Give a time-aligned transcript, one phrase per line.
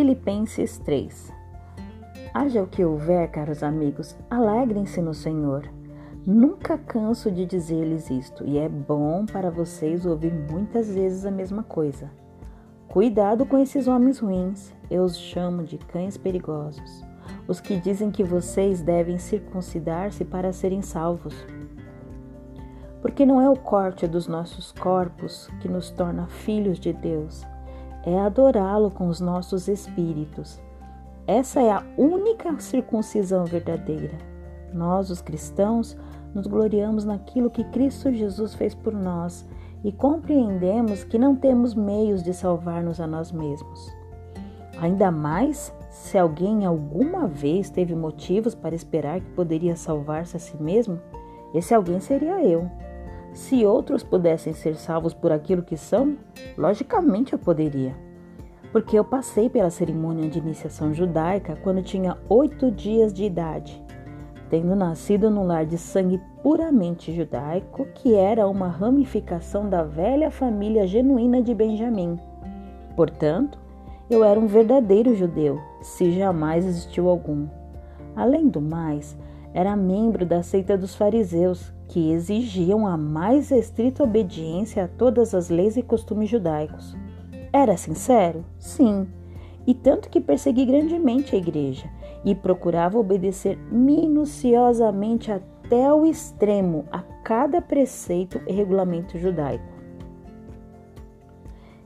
[0.00, 1.30] Filipenses 3
[2.32, 5.70] Haja o que houver, caros amigos, alegrem-se no Senhor.
[6.26, 11.62] Nunca canso de dizer-lhes isto, e é bom para vocês ouvir muitas vezes a mesma
[11.62, 12.10] coisa.
[12.88, 17.04] Cuidado com esses homens ruins, eu os chamo de cães perigosos,
[17.46, 21.34] os que dizem que vocês devem circuncidar-se para serem salvos.
[23.02, 27.44] Porque não é o corte dos nossos corpos que nos torna filhos de Deus,
[28.04, 30.60] é adorá-lo com os nossos espíritos.
[31.26, 34.18] Essa é a única circuncisão verdadeira.
[34.72, 35.96] Nós, os cristãos,
[36.34, 39.46] nos gloriamos naquilo que Cristo Jesus fez por nós
[39.82, 43.92] e compreendemos que não temos meios de salvar-nos a nós mesmos.
[44.80, 50.56] Ainda mais se alguém alguma vez teve motivos para esperar que poderia salvar-se a si
[50.62, 51.00] mesmo,
[51.52, 52.70] esse alguém seria eu.
[53.32, 56.16] Se outros pudessem ser salvos por aquilo que são,
[56.58, 57.94] logicamente eu poderia.
[58.72, 63.82] Porque eu passei pela cerimônia de iniciação judaica quando tinha oito dias de idade,
[64.48, 70.86] tendo nascido num lar de sangue puramente judaico, que era uma ramificação da velha família
[70.86, 72.18] genuína de Benjamim.
[72.96, 73.58] Portanto,
[74.08, 77.46] eu era um verdadeiro judeu, se jamais existiu algum.
[78.14, 79.16] Além do mais,
[79.54, 85.50] era membro da seita dos fariseus, que exigiam a mais estrita obediência a todas as
[85.50, 86.96] leis e costumes judaicos.
[87.52, 88.44] Era sincero?
[88.60, 89.08] Sim.
[89.66, 91.90] E tanto que persegui grandemente a igreja
[92.24, 99.64] e procurava obedecer minuciosamente até o extremo a cada preceito e regulamento judaico.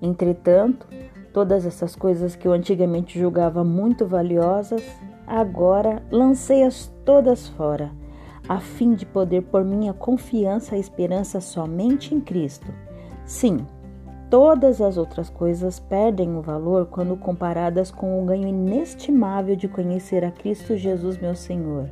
[0.00, 0.88] Entretanto,
[1.30, 4.82] todas essas coisas que eu antigamente julgava muito valiosas,
[5.26, 7.99] agora lancei-as todas fora
[8.50, 12.66] a fim de poder pôr minha confiança e esperança somente em Cristo.
[13.24, 13.64] Sim,
[14.28, 20.24] todas as outras coisas perdem o valor quando comparadas com o ganho inestimável de conhecer
[20.24, 21.88] a Cristo Jesus, meu Senhor.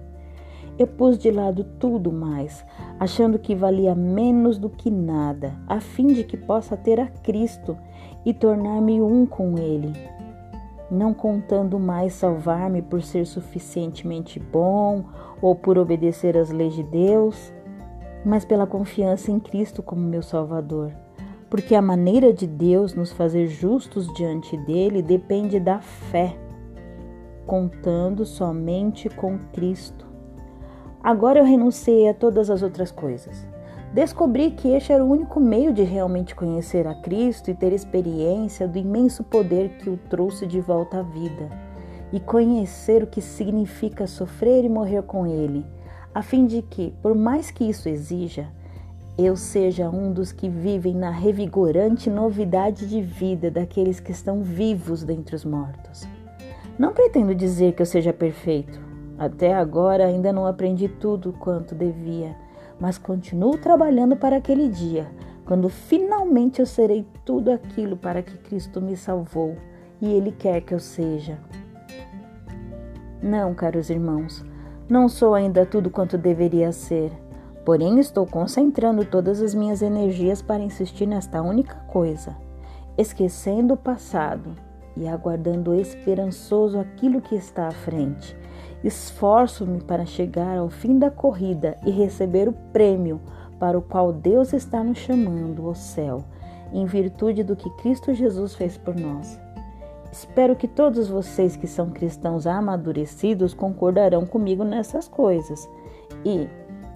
[0.77, 2.65] Eu pus de lado tudo mais,
[2.99, 7.79] achando que valia menos do que nada, a fim de que possa ter a Cristo
[8.27, 9.93] e tornar-me um com Ele,
[10.91, 15.05] não contando mais salvar-me por ser suficientemente bom
[15.41, 17.53] ou por obedecer às leis de Deus,
[18.25, 20.93] mas pela confiança em Cristo como meu Salvador.
[21.51, 26.37] Porque a maneira de Deus nos fazer justos diante dele depende da fé,
[27.47, 30.07] contando somente com Cristo.
[31.03, 33.47] Agora eu renunciei a todas as outras coisas.
[33.93, 38.69] Descobri que este era o único meio de realmente conhecer a Cristo e ter experiência
[38.69, 41.49] do imenso poder que o trouxe de volta à vida
[42.13, 45.65] e conhecer o que significa sofrer e morrer com Ele,
[46.15, 48.49] a fim de que, por mais que isso exija,
[49.17, 55.03] eu seja um dos que vivem na revigorante novidade de vida daqueles que estão vivos
[55.03, 56.07] dentre os mortos.
[56.79, 58.81] Não pretendo dizer que eu seja perfeito.
[59.19, 62.37] Até agora ainda não aprendi tudo quanto devia,
[62.81, 65.07] mas continuo trabalhando para aquele dia,
[65.45, 69.57] quando finalmente eu serei tudo aquilo para que Cristo me salvou
[70.01, 71.39] e Ele quer que eu seja.
[73.23, 74.45] Não, caros irmãos,
[74.89, 77.11] não sou ainda tudo quanto deveria ser.
[77.65, 82.35] Porém, estou concentrando todas as minhas energias para insistir nesta única coisa,
[82.97, 84.55] esquecendo o passado
[84.97, 88.37] e aguardando esperançoso aquilo que está à frente.
[88.83, 93.21] Esforço-me para chegar ao fim da corrida e receber o prêmio
[93.59, 96.25] para o qual Deus está nos chamando, o céu,
[96.73, 99.39] em virtude do que Cristo Jesus fez por nós.
[100.13, 105.69] Espero que todos vocês que são cristãos amadurecidos concordarão comigo nessas coisas.
[106.25, 106.49] E,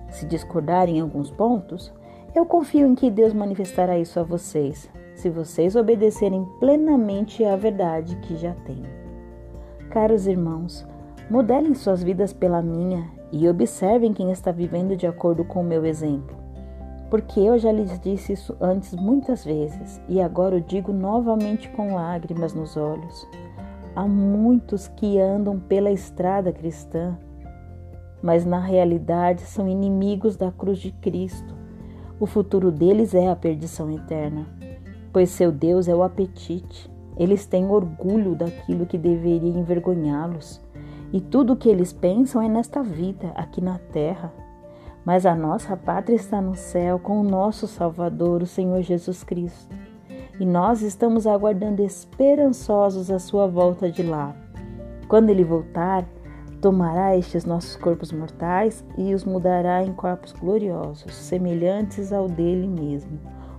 [0.08, 1.92] se discordarem em alguns pontos,
[2.34, 8.16] eu confio em que Deus manifestará isso a vocês, se vocês obedecerem plenamente à verdade
[8.16, 8.82] que já têm.
[9.90, 10.86] Caros irmãos,
[11.30, 15.84] modelem suas vidas pela minha e observem quem está vivendo de acordo com o meu
[15.84, 16.42] exemplo
[17.12, 21.94] porque eu já lhes disse isso antes muitas vezes e agora o digo novamente com
[21.94, 23.28] lágrimas nos olhos.
[23.94, 27.18] Há muitos que andam pela estrada cristã,
[28.22, 31.54] mas na realidade são inimigos da cruz de Cristo.
[32.18, 34.46] O futuro deles é a perdição eterna,
[35.12, 36.90] pois seu Deus é o apetite.
[37.18, 40.62] Eles têm orgulho daquilo que deveria envergonhá-los,
[41.12, 44.32] e tudo o que eles pensam é nesta vida, aqui na terra
[45.04, 49.74] mas a nossa pátria está no céu com o nosso Salvador, o Senhor Jesus Cristo.
[50.38, 54.34] E nós estamos aguardando esperançosos a sua volta de lá.
[55.08, 56.04] Quando ele voltar,
[56.60, 63.18] tomará estes nossos corpos mortais e os mudará em corpos gloriosos, semelhantes ao dele mesmo,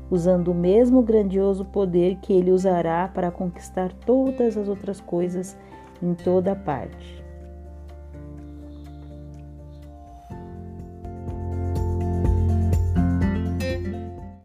[0.09, 5.57] usando o mesmo grandioso poder que ele usará para conquistar todas as outras coisas
[6.01, 7.22] em toda parte.